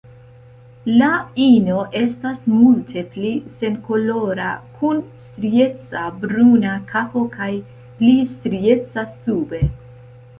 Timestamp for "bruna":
6.23-6.73